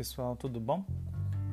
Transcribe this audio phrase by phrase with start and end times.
[0.00, 0.82] pessoal, tudo bom?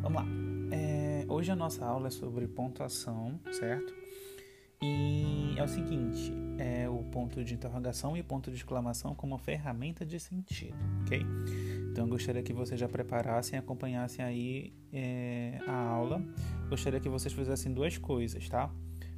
[0.02, 0.28] Vamos lá.
[0.72, 3.94] É, hoje a nossa aula é sobre pontuação, certo?
[4.82, 10.06] E é o seguinte: é o ponto de interrogação e ponto de exclamação como ferramenta
[10.06, 11.20] de sentido, ok?
[11.92, 16.24] Então eu gostaria que vocês já preparassem e acompanhassem aí é, a aula.
[16.70, 18.72] Gostaria que vocês fizessem duas coisas, tá?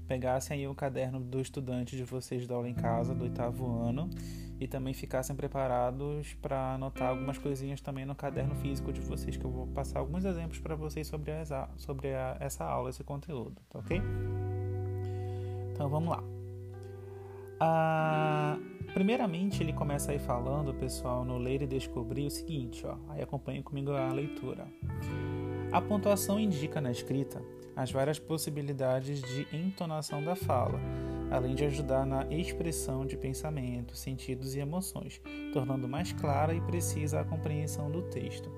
[0.10, 4.10] Pegassem aí o caderno do estudante de vocês da aula em casa, do oitavo ano,
[4.60, 9.46] e também ficassem preparados para anotar algumas coisinhas também no caderno físico de vocês, que
[9.46, 13.62] eu vou passar alguns exemplos para vocês sobre, essa, sobre a, essa aula, esse conteúdo,
[13.70, 14.02] tá ok?
[15.74, 16.24] Então vamos lá.
[17.60, 18.58] Ah,
[18.96, 23.62] primeiramente, ele começa aí falando, pessoal, no Ler e Descobrir, o seguinte, ó, aí acompanhe
[23.62, 24.68] comigo a leitura.
[25.72, 27.40] A pontuação indica na escrita
[27.80, 30.78] as várias possibilidades de entonação da fala,
[31.32, 35.22] além de ajudar na expressão de pensamentos, sentidos e emoções,
[35.54, 38.52] tornando mais clara e precisa a compreensão do texto.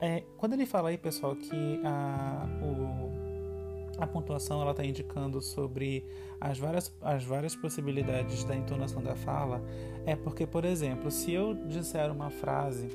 [0.00, 6.06] É, quando ele fala aí, pessoal, que a, o, a pontuação ela está indicando sobre
[6.40, 9.60] as várias, as várias possibilidades da entonação da fala,
[10.06, 12.88] é porque, por exemplo, se eu disser uma frase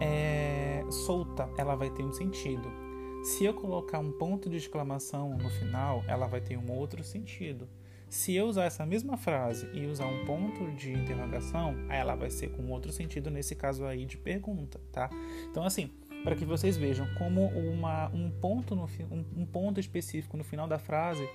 [0.00, 2.85] é, solta, ela vai ter um sentido.
[3.26, 7.68] Se eu colocar um ponto de exclamação no final, ela vai ter um outro sentido.
[8.08, 12.50] Se eu usar essa mesma frase e usar um ponto de interrogação, ela vai ser
[12.50, 15.10] com outro sentido, nesse caso aí de pergunta, tá?
[15.50, 15.90] Então, assim,
[16.22, 20.68] para que vocês vejam como uma, um, ponto no, um, um ponto específico no final
[20.68, 21.28] da frase,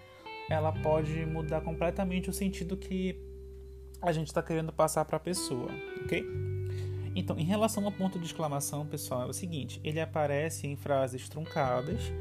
[0.50, 3.20] ela pode mudar completamente o sentido que
[4.02, 5.70] a gente está querendo passar para a pessoa,
[6.06, 6.26] ok?
[7.16, 11.28] Então, em relação ao ponto de exclamação, pessoal, é o seguinte: ele aparece em frases
[11.28, 12.12] truncadas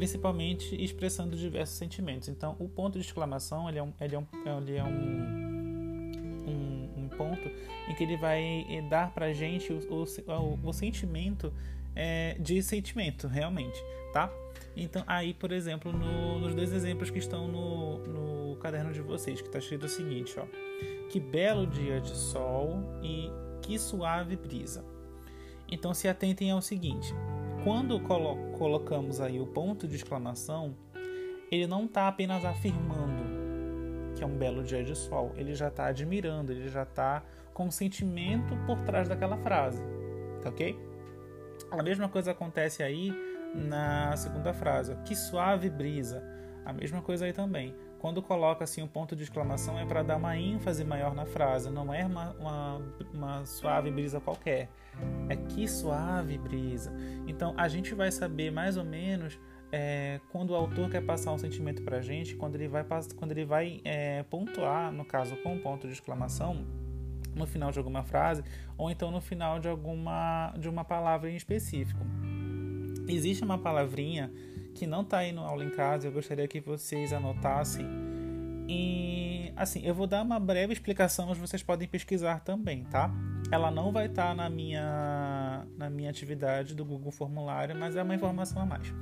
[0.00, 2.28] principalmente expressando diversos sentimentos.
[2.28, 4.26] Então, o ponto de exclamação ele é um, ele é um,
[4.62, 4.88] ele é um,
[6.48, 7.46] um, um ponto
[7.86, 11.52] em que ele vai eh, dar para gente o, o, o sentimento
[11.94, 13.78] é, de sentimento, realmente,
[14.10, 14.32] tá?
[14.74, 19.42] Então, aí, por exemplo, no, nos dois exemplos que estão no, no caderno de vocês,
[19.42, 20.46] que está escrito o seguinte, ó.
[21.10, 23.28] Que belo dia de sol e
[23.60, 24.84] que suave brisa.
[25.70, 27.14] Então, se atentem ao seguinte:
[27.64, 30.74] quando colo colocamos aí o ponto de exclamação,
[31.50, 33.30] ele não está apenas afirmando
[34.16, 37.22] que é um belo dia de sol, ele já está admirando, ele já está
[37.54, 39.82] com sentimento por trás daquela frase,
[40.42, 40.78] tá ok?
[41.70, 43.12] A mesma coisa acontece aí
[43.54, 46.22] na segunda frase, que suave brisa.
[46.64, 47.74] A mesma coisa aí também.
[48.00, 51.68] Quando coloca assim um ponto de exclamação é para dar uma ênfase maior na frase,
[51.68, 54.70] não é uma, uma, uma, suave brisa qualquer.
[55.28, 56.90] É que suave brisa.
[57.26, 59.38] Então a gente vai saber mais ou menos
[59.70, 62.84] é, quando o autor quer passar um sentimento para a gente, quando ele vai,
[63.16, 66.66] quando ele vai é, pontuar, no caso com um ponto de exclamação,
[67.34, 68.42] no final de alguma frase,
[68.78, 72.00] ou então no final de alguma de uma palavra em específico.
[73.06, 74.32] Existe uma palavrinha
[74.74, 77.86] que não está aí no aula em casa, eu gostaria que vocês anotassem.
[78.68, 83.10] E assim, eu vou dar uma breve explicação, mas vocês podem pesquisar também, tá?
[83.50, 88.02] Ela não vai estar tá na minha na minha atividade do Google Formulário, mas é
[88.02, 88.92] uma informação a mais.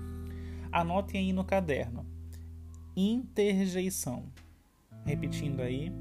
[0.73, 2.07] Anotem aí no caderno.
[2.97, 4.25] Interjeição.
[5.05, 5.93] Repetindo aí,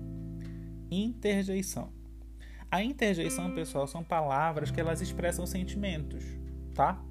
[0.90, 1.92] interjeição.
[2.70, 6.24] A interjeição, pessoal, são palavras que elas expressam sentimentos,
[6.74, 7.02] tá?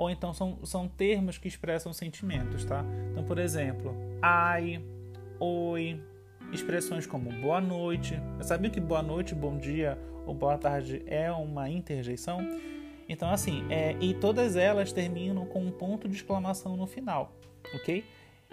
[0.00, 2.82] Ou então são, são termos que expressam sentimentos, tá?
[3.12, 4.82] Então, por exemplo, ai,
[5.38, 6.02] oi,
[6.50, 8.18] expressões como boa noite.
[8.40, 12.40] Sabiam que boa noite, bom dia ou boa tarde é uma interjeição?
[13.10, 17.36] Então, assim, é, e todas elas terminam com um ponto de exclamação no final,
[17.74, 18.02] ok?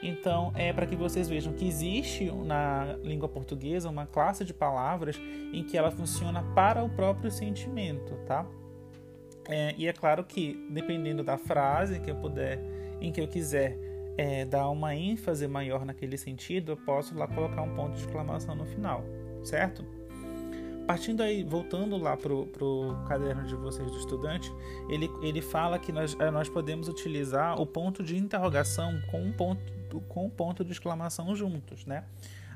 [0.03, 5.15] Então, é para que vocês vejam que existe na língua portuguesa uma classe de palavras
[5.53, 8.45] em que ela funciona para o próprio sentimento, tá?
[9.47, 12.59] É, e é claro que, dependendo da frase que eu puder,
[12.99, 13.77] em que eu quiser
[14.17, 18.55] é, dar uma ênfase maior naquele sentido, eu posso lá colocar um ponto de exclamação
[18.55, 19.03] no final,
[19.43, 19.85] certo?
[20.87, 24.51] Partindo aí, voltando lá para o caderno de vocês do estudante,
[24.89, 29.31] ele, ele fala que nós, é, nós podemos utilizar o ponto de interrogação com um
[29.31, 29.61] ponto,
[30.07, 32.05] com um ponto de exclamação juntos, né?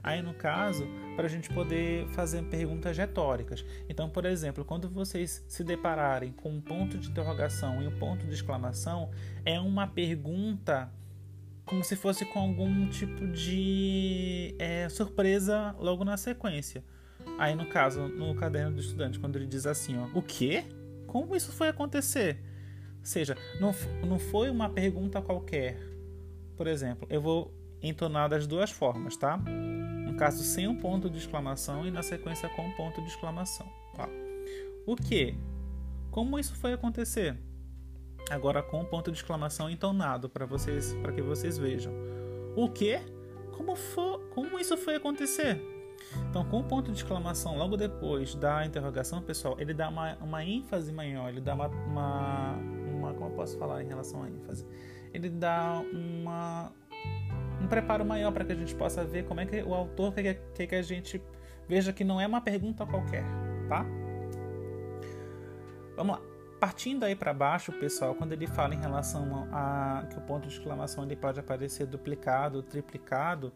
[0.03, 3.63] Aí, no caso, para a gente poder fazer perguntas retóricas.
[3.88, 8.25] Então, por exemplo, quando vocês se depararem com um ponto de interrogação e um ponto
[8.25, 9.12] de exclamação,
[9.45, 10.92] é uma pergunta
[11.65, 16.83] como se fosse com algum tipo de é, surpresa logo na sequência.
[17.38, 20.65] Aí, no caso, no caderno do estudante, quando ele diz assim, ó, o quê?
[21.06, 22.44] Como isso foi acontecer?
[23.00, 23.74] Ou seja, não,
[24.07, 25.77] não foi uma pergunta qualquer.
[26.57, 29.39] Por exemplo, eu vou entonar das duas formas, tá?
[30.12, 33.68] No caso, sem um ponto de exclamação e na sequência com um ponto de exclamação.
[33.96, 34.08] Tá?
[34.86, 35.36] O que?
[36.10, 37.38] Como isso foi acontecer?
[38.30, 41.94] agora com o ponto de exclamação entonado para vocês, para que vocês vejam.
[42.56, 43.00] O que?
[43.52, 45.62] Como, for, como isso foi acontecer?
[46.30, 50.44] Então, com o ponto de exclamação logo depois da interrogação, pessoal, ele dá uma, uma
[50.44, 52.56] ênfase maior, ele dá uma, uma,
[52.98, 53.13] uma.
[53.13, 54.66] Como eu posso falar em relação à ênfase?
[55.13, 56.72] Ele dá uma,
[57.62, 60.42] um preparo maior para que a gente possa ver como é que o autor quer
[60.54, 61.22] que, que a gente
[61.68, 63.24] veja que não é uma pergunta qualquer,
[63.69, 63.86] tá?
[65.96, 66.22] Vamos lá.
[66.60, 70.54] Partindo aí para baixo, pessoal, quando ele fala em relação a que o ponto de
[70.54, 73.52] exclamação ele pode aparecer duplicado, triplicado,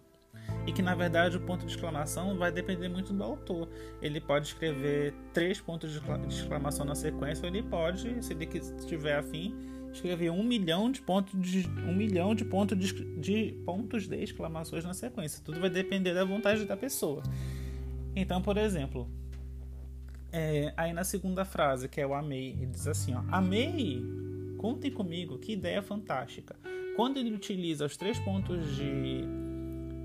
[0.66, 3.70] e que na verdade o ponto de exclamação vai depender muito do autor.
[4.02, 6.00] Ele pode escrever três pontos de
[6.34, 9.56] exclamação na sequência, ou ele pode, se ele estiver afim,
[9.96, 14.84] escrever um milhão de pontos de um milhão de pontos de, de pontos de exclamações
[14.84, 15.42] na sequência.
[15.44, 17.24] Tudo vai depender da vontade da pessoa.
[18.16, 19.10] Então, por exemplo,
[20.32, 24.04] é, aí na segunda frase, que é o amei, ele diz assim, ó, amei,
[24.58, 26.56] contem comigo, que ideia fantástica.
[26.96, 29.24] Quando ele utiliza os três pontos de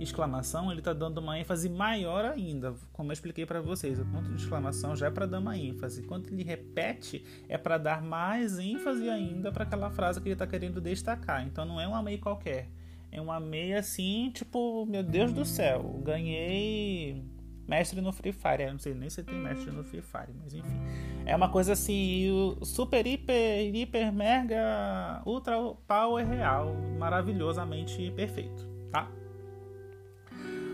[0.01, 3.99] exclamação, ele está dando uma ênfase maior ainda, como eu expliquei para vocês.
[3.99, 6.03] O ponto de exclamação já é para dar uma ênfase.
[6.03, 10.47] Quando ele repete, é para dar mais ênfase ainda para aquela frase que ele está
[10.47, 11.47] querendo destacar.
[11.47, 12.71] Então não é um amei qualquer.
[13.13, 17.25] É um amei assim, tipo, meu Deus do céu, ganhei
[17.67, 18.63] mestre no Free Fire.
[18.63, 20.81] Eu não sei nem se tem mestre no Free Fire, mas enfim.
[21.25, 25.57] É uma coisa assim, super, hiper, hiper, mega, ultra
[25.87, 29.11] power real, maravilhosamente perfeito, tá?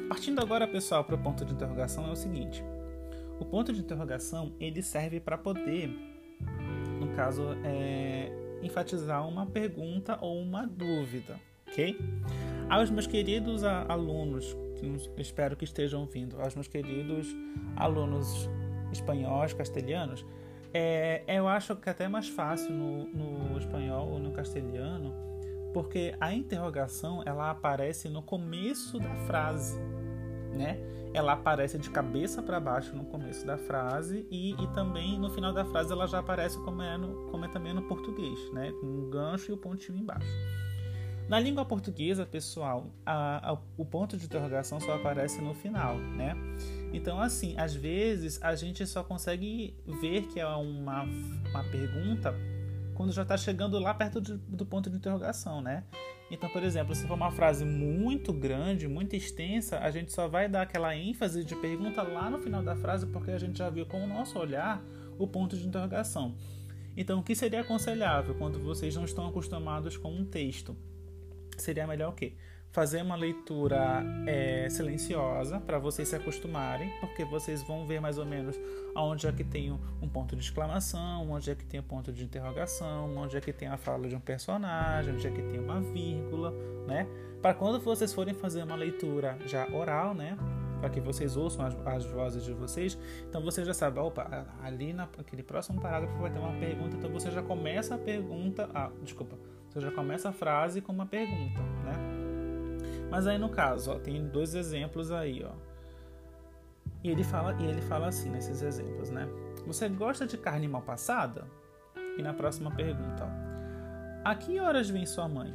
[0.08, 2.64] Partindo agora, pessoal, para o ponto de interrogação é o seguinte.
[3.40, 5.88] O ponto de interrogação, ele serve para poder,
[7.00, 8.30] no caso, é,
[8.62, 11.38] enfatizar uma pergunta ou uma dúvida,
[11.68, 11.98] ok?
[12.68, 17.34] Aos meus queridos alunos que espero que estejam vindo, aos meus queridos
[17.76, 18.48] alunos
[18.92, 20.24] espanhóis, castelhanos,
[20.72, 25.14] é, eu acho que é até mais fácil no, no espanhol ou no castelhano,
[25.72, 29.78] porque a interrogação ela aparece no começo da frase,
[30.56, 30.78] né?
[31.14, 35.52] Ela aparece de cabeça para baixo no começo da frase e, e também no final
[35.52, 38.72] da frase ela já aparece como é, no, como é também no português, né?
[38.80, 40.26] Com um gancho e o pontinho embaixo.
[41.28, 46.36] Na língua portuguesa, pessoal, a, a, o ponto de interrogação só aparece no final, né?
[46.92, 52.32] Então, assim, às vezes a gente só consegue ver que é uma, uma pergunta
[52.96, 55.84] quando já está chegando lá perto de, do ponto de interrogação, né?
[56.30, 60.48] Então, por exemplo, se for uma frase muito grande, muito extensa, a gente só vai
[60.48, 63.86] dar aquela ênfase de pergunta lá no final da frase, porque a gente já viu
[63.86, 64.82] com o nosso olhar
[65.18, 66.34] o ponto de interrogação.
[66.96, 70.76] Então, o que seria aconselhável quando vocês não estão acostumados com um texto?
[71.62, 72.34] seria melhor o quê?
[72.72, 78.26] Fazer uma leitura é, silenciosa para vocês se acostumarem, porque vocês vão ver mais ou
[78.26, 78.58] menos
[78.94, 82.24] onde é que tem um ponto de exclamação, onde é que tem um ponto de
[82.24, 85.80] interrogação, onde é que tem a fala de um personagem, onde é que tem uma
[85.80, 86.52] vírgula,
[86.86, 87.06] né?
[87.40, 90.36] Para quando vocês forem fazer uma leitura já oral, né?
[90.80, 92.98] Para que vocês ouçam as, as, vozes de vocês,
[93.28, 97.30] então você já sabe, opa, ali naquele próximo parágrafo vai ter uma pergunta, então você
[97.30, 102.15] já começa a pergunta, ah, desculpa, você já começa a frase com uma pergunta, né?
[103.10, 105.52] Mas aí no caso, ó, tem dois exemplos aí, ó.
[107.02, 109.28] E ele fala, e ele fala assim nesses exemplos, né?
[109.66, 111.44] Você gosta de carne mal passada?
[112.18, 113.46] E na próxima pergunta, ó.
[114.28, 115.54] A que horas vem sua mãe?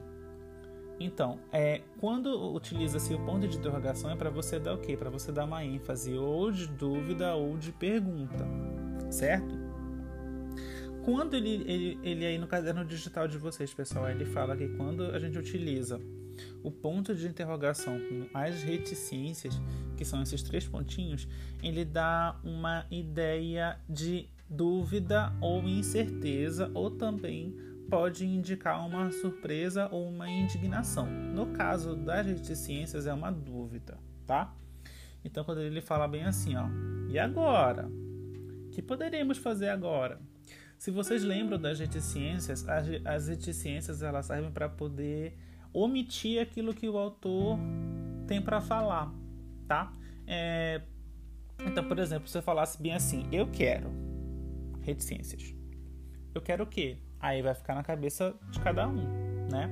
[1.04, 4.96] Então, é, quando utiliza-se o ponto de interrogação é para você dar o quê?
[4.96, 8.48] Para você dar uma ênfase ou de dúvida ou de pergunta,
[9.10, 9.60] certo?
[11.04, 15.06] Quando ele, ele, ele aí no caderno digital de vocês, pessoal, ele fala que quando
[15.06, 16.00] a gente utiliza
[16.64, 19.60] o ponto de interrogação com as reticências,
[19.98, 21.28] que são esses três pontinhos,
[21.62, 27.56] ele dá uma ideia de dúvida ou incerteza, ou também
[27.90, 31.06] pode indicar uma surpresa ou uma indignação.
[31.08, 34.54] No caso das reticências, é uma dúvida, tá?
[35.24, 36.68] Então, quando ele fala bem assim, ó,
[37.10, 37.88] e agora?
[37.88, 40.20] O que poderemos fazer agora?
[40.78, 45.38] Se vocês lembram das reticências, as, as reticências elas servem para poder
[45.74, 47.58] omitir aquilo que o autor
[48.28, 49.14] tem para falar,
[49.68, 49.92] tá?
[50.28, 50.82] É,
[51.66, 53.90] então, por exemplo, se eu falasse bem assim, eu quero
[54.82, 55.54] reticências.
[56.34, 56.98] Eu quero o quê?
[57.20, 59.04] Aí vai ficar na cabeça de cada um,
[59.52, 59.70] né?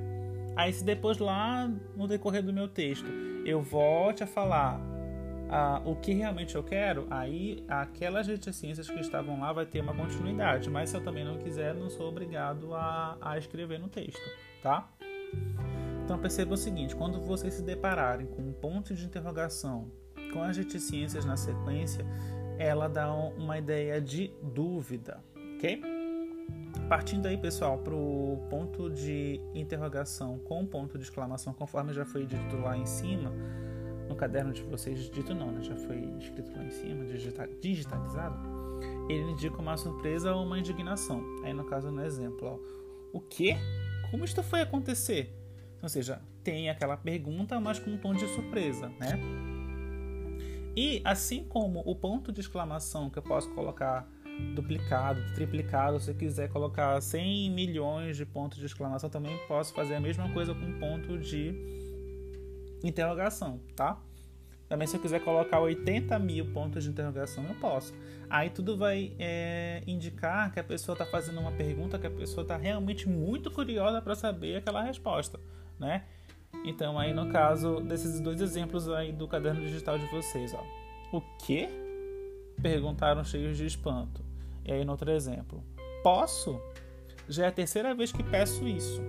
[0.55, 3.07] Aí se depois lá no decorrer do meu texto
[3.45, 4.79] eu volte a falar
[5.49, 9.95] ah, o que realmente eu quero, aí aquelas reticências que estavam lá vai ter uma
[9.95, 10.69] continuidade.
[10.69, 14.21] Mas se eu também não quiser, não sou obrigado a, a escrever no texto,
[14.61, 14.87] tá?
[16.09, 19.91] Então perceba o seguinte: quando vocês se depararem com um ponto de interrogação
[20.33, 22.03] com as reticências na sequência,
[22.57, 25.23] ela dá uma ideia de dúvida,
[25.55, 25.83] ok?
[26.87, 32.25] partindo aí, pessoal, para o ponto de interrogação com ponto de exclamação, conforme já foi
[32.25, 33.31] dito lá em cima,
[34.07, 35.61] no caderno de vocês, dito não, né?
[35.61, 37.05] já foi escrito lá em cima,
[37.61, 38.39] digitalizado,
[39.07, 41.23] ele indica uma surpresa ou uma indignação.
[41.43, 42.59] Aí, no caso, no exemplo, ó,
[43.13, 43.55] o que?
[44.09, 45.38] Como isto foi acontecer?
[45.81, 49.19] Ou seja, tem aquela pergunta, mas com um tom de surpresa, né?
[50.75, 54.07] E assim como o ponto de exclamação que eu posso colocar
[54.55, 59.99] duplicado, triplicado, se quiser colocar 100 milhões de pontos de exclamação, também posso fazer a
[59.99, 61.53] mesma coisa com ponto de
[62.83, 63.99] interrogação, tá?
[64.67, 67.93] Também se eu quiser colocar 80 mil pontos de interrogação, eu posso.
[68.29, 72.43] Aí tudo vai é, indicar que a pessoa está fazendo uma pergunta, que a pessoa
[72.43, 75.39] está realmente muito curiosa para saber aquela resposta,
[75.79, 76.03] né?
[76.65, 80.63] Então aí no caso desses dois exemplos aí do caderno digital de vocês, ó.
[81.15, 81.69] O que?
[82.61, 84.23] Perguntaram cheios de espanto.
[84.65, 85.63] E aí no outro exemplo,
[86.03, 86.59] posso?
[87.27, 89.01] Já é a terceira vez que peço isso.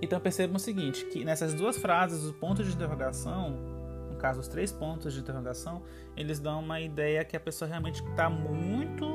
[0.00, 3.50] Então percebam o seguinte, que nessas duas frases, o ponto de interrogação,
[4.10, 5.82] no caso os três pontos de interrogação,
[6.16, 9.13] eles dão uma ideia que a pessoa realmente está muito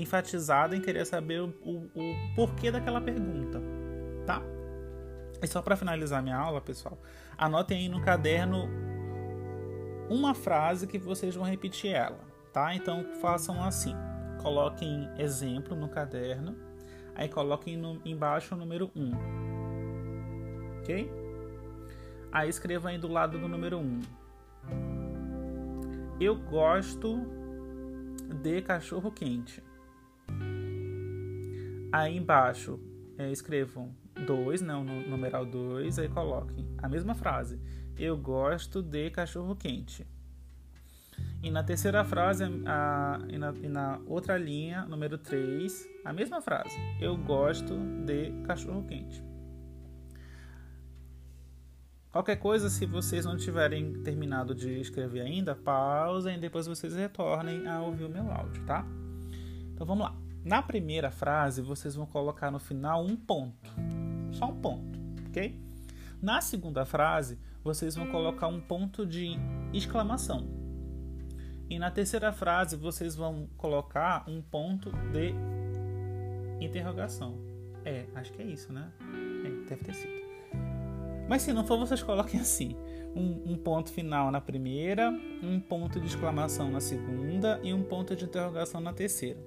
[0.00, 3.60] enfatizada em querer saber o, o, o porquê daquela pergunta,
[4.26, 4.42] tá?
[5.42, 6.98] E só para finalizar minha aula, pessoal,
[7.36, 8.68] anotem aí no caderno
[10.08, 12.20] uma frase que vocês vão repetir ela,
[12.52, 12.74] tá?
[12.74, 13.94] Então façam assim,
[14.40, 16.68] coloquem exemplo no caderno
[17.18, 19.10] Aí coloquem no, embaixo o número 1.
[20.78, 21.10] Ok?
[22.30, 24.00] Aí escreva aí do lado do número 1.
[26.20, 27.26] Eu gosto
[28.40, 29.60] de cachorro quente.
[31.90, 32.78] Aí embaixo
[33.16, 33.94] é, escrevam
[34.26, 37.58] 2, não, no numeral 2, aí coloquem a mesma frase.
[37.96, 40.06] Eu gosto de cachorro quente.
[41.42, 46.40] E na terceira frase, a, e, na, e na outra linha, número 3, a mesma
[46.40, 46.76] frase.
[47.00, 49.22] Eu gosto de cachorro quente.
[52.10, 57.66] Qualquer coisa, se vocês não tiverem terminado de escrever ainda, pausem e depois vocês retornem
[57.68, 58.84] a ouvir o meu áudio, tá?
[59.72, 60.27] Então vamos lá.
[60.44, 63.70] Na primeira frase, vocês vão colocar no final um ponto.
[64.32, 65.58] Só um ponto, ok?
[66.20, 69.36] Na segunda frase, vocês vão colocar um ponto de
[69.72, 70.48] exclamação.
[71.70, 75.34] E na terceira frase vocês vão colocar um ponto de
[76.64, 77.38] interrogação.
[77.84, 78.90] É, acho que é isso, né?
[79.44, 80.18] É, deve ter sido.
[81.28, 82.74] Mas se não for, vocês coloquem assim:
[83.14, 85.10] um, um, ponto final na primeira,
[85.42, 89.38] um ponto de exclamação na segunda e um ponto de interrogação na terceira.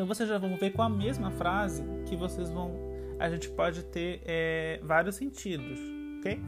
[0.00, 2.72] Então vocês já vão ver com a mesma frase que vocês vão.
[3.18, 5.78] A gente pode ter é, vários sentidos,
[6.18, 6.40] ok?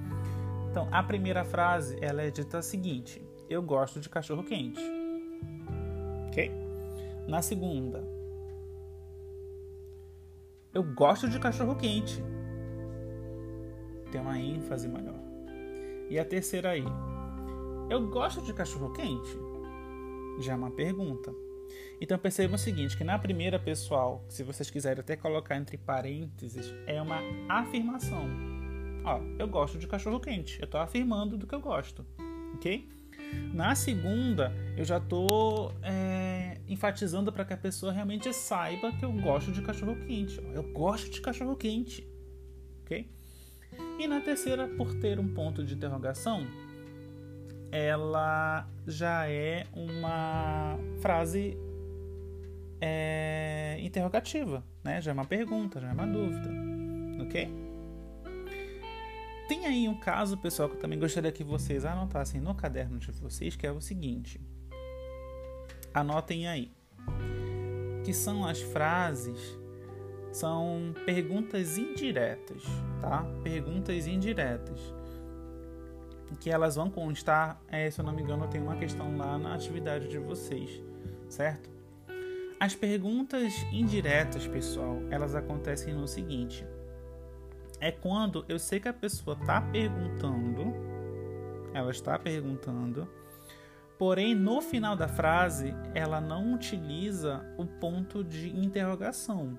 [0.71, 4.81] Então a primeira frase ela é dita a seguinte: eu gosto de cachorro quente.
[6.29, 6.51] Ok?
[7.29, 8.03] Na segunda,
[10.73, 12.25] eu gosto de cachorro quente.
[14.11, 15.21] Tem uma ênfase maior.
[16.09, 16.87] E a terceira aí,
[17.91, 19.39] eu gosto de cachorro quente.
[20.39, 21.52] Já é uma pergunta.
[22.01, 26.75] Então percebam o seguinte, que na primeira pessoal, se vocês quiserem até colocar entre parênteses,
[26.87, 28.29] é uma afirmação.
[29.05, 30.59] Ó, eu gosto de cachorro quente.
[30.61, 32.05] Eu estou afirmando do que eu gosto,
[32.55, 32.89] ok?
[33.55, 39.13] Na segunda, eu já estou é, enfatizando para que a pessoa realmente saiba que eu
[39.13, 40.41] gosto de cachorro quente.
[40.53, 42.07] Eu gosto de cachorro quente,
[42.83, 43.11] ok?
[43.99, 46.47] E na terceira, por ter um ponto de interrogação,
[47.73, 51.57] ela já é uma frase
[52.79, 55.01] é, interrogativa, né?
[55.01, 56.51] Já é uma pergunta, já é uma dúvida,
[57.23, 57.51] ok?
[59.49, 63.11] Tem aí um caso, pessoal, que eu também gostaria que vocês anotassem no caderno de
[63.13, 64.41] vocês, que é o seguinte.
[65.95, 66.71] Anotem aí.
[68.05, 69.39] Que são as frases,
[70.33, 72.63] são perguntas indiretas,
[73.01, 73.25] tá?
[73.43, 74.81] Perguntas indiretas.
[76.41, 79.55] Que elas vão constar, é, se eu não me engano, tem uma questão lá na
[79.55, 80.83] atividade de vocês,
[81.29, 81.71] certo?
[82.59, 86.65] As perguntas indiretas, pessoal, elas acontecem no seguinte:
[87.81, 90.73] é quando eu sei que a pessoa está perguntando,
[91.75, 93.09] ela está perguntando,
[93.99, 99.59] porém no final da frase ela não utiliza o ponto de interrogação.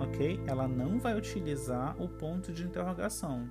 [0.00, 0.40] Ok?
[0.46, 3.48] Ela não vai utilizar o ponto de interrogação.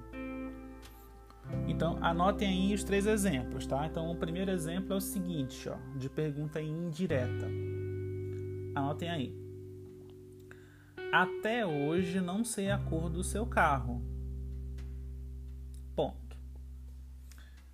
[1.68, 3.86] Então, anotem aí os três exemplos, tá?
[3.86, 7.48] Então, o primeiro exemplo é o seguinte, ó, de pergunta indireta.
[8.76, 9.36] Anotem aí.
[11.12, 14.04] Até hoje não sei a cor do seu carro.
[15.96, 16.38] Ponto.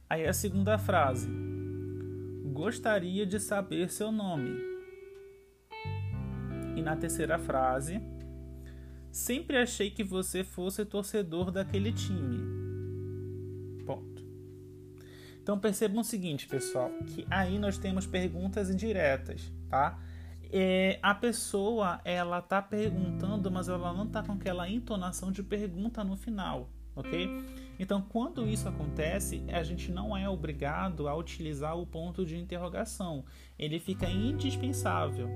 [0.10, 1.30] Aí a segunda frase.
[2.54, 4.58] Gostaria de saber seu nome.
[6.76, 8.00] E na terceira frase,
[9.12, 12.55] sempre achei que você fosse torcedor daquele time.
[15.46, 19.96] Então percebam o seguinte, pessoal, que aí nós temos perguntas indiretas, tá?
[20.52, 26.04] É, a pessoa ela tá perguntando, mas ela não tá com aquela entonação de pergunta
[26.04, 27.30] no final, ok?
[27.78, 33.24] Então, quando isso acontece, a gente não é obrigado a utilizar o ponto de interrogação.
[33.60, 35.30] Ele fica indispensável,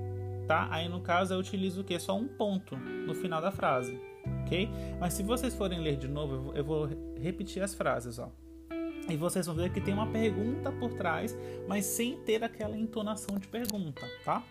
[0.48, 0.66] tá?
[0.72, 1.96] Aí no caso eu utilizo o que?
[2.00, 3.96] Só um ponto no final da frase,
[4.42, 4.68] ok?
[4.98, 8.32] Mas se vocês forem ler de novo, eu vou repetir as frases, ó.
[9.10, 11.36] E vocês vão ver que tem uma pergunta por trás,
[11.66, 14.44] mas sem ter aquela entonação de pergunta, tá?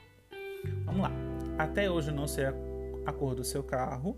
[0.85, 1.11] Vamos lá.
[1.57, 2.45] Até hoje não sei
[3.05, 4.17] a cor do seu carro.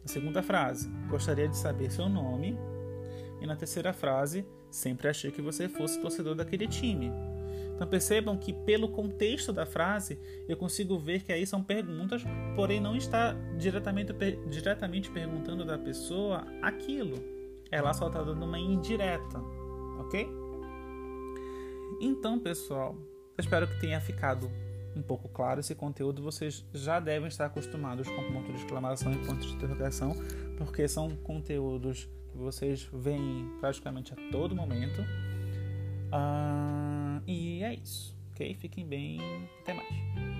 [0.00, 2.56] Na segunda frase, gostaria de saber seu nome.
[3.42, 7.12] E na terceira frase, sempre achei que você fosse torcedor daquele time.
[7.74, 12.22] Então percebam que pelo contexto da frase eu consigo ver que aí são perguntas,
[12.54, 14.12] porém não está diretamente,
[14.48, 17.39] diretamente perguntando da pessoa aquilo.
[17.70, 19.38] Ela só está dando uma indireta,
[19.98, 20.28] ok?
[22.00, 24.50] Então, pessoal, eu espero que tenha ficado
[24.96, 26.22] um pouco claro esse conteúdo.
[26.22, 30.12] Vocês já devem estar acostumados com ponto de exclamação e ponto de interrogação,
[30.56, 35.02] porque são conteúdos que vocês veem praticamente a todo momento.
[36.12, 38.54] Uh, e é isso, ok?
[38.54, 39.20] Fiquem bem,
[39.60, 40.39] até mais.